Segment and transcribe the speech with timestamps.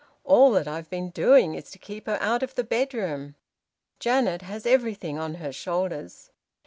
[0.23, 3.35] All that I've been doing is to keep her out of the bedroom.
[3.99, 6.31] Janet has everything on her shoulders.